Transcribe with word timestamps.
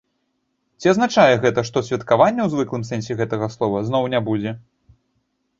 Ці 0.85 0.91
азначае 0.93 1.35
гэта, 1.43 1.59
што 1.69 1.83
святкавання 1.89 2.41
ў 2.47 2.53
звыклым 2.55 2.83
сэнсе 2.89 3.19
гэта 3.21 3.53
слова 3.57 3.77
зноў 3.91 4.11
не 4.15 4.27
будзе? 4.31 4.59